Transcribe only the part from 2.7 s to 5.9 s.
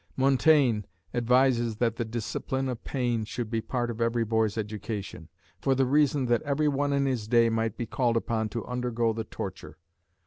pain should be part of every boy's education, for the